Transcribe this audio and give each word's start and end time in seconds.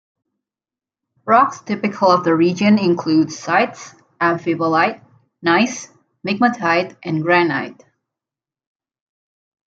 Rocks 1.25 1.61
typical 1.61 2.09
of 2.09 2.23
the 2.23 2.33
region 2.33 2.79
include 2.79 3.29
schist, 3.31 3.93
amphibolite, 4.19 4.99
gneiss, 5.43 5.89
migmatite, 6.25 6.95
and 7.03 7.21
granite. 7.21 7.85